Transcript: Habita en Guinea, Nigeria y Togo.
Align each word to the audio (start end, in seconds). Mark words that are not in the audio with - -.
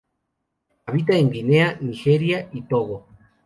Habita 0.87 1.15
en 1.15 1.29
Guinea, 1.29 1.77
Nigeria 1.79 2.49
y 2.53 2.63
Togo. 2.63 3.05